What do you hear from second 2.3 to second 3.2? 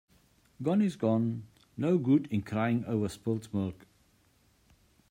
in crying over